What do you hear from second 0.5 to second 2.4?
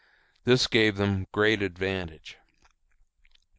gave them great advantage.